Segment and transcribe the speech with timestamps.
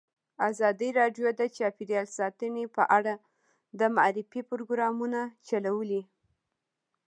[0.49, 3.13] ازادي راډیو د چاپیریال ساتنه په اړه
[3.79, 6.01] د معارفې پروګرامونه چلولي.